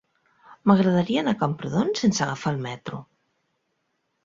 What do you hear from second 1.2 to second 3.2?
anar a Camprodon sense agafar el metro.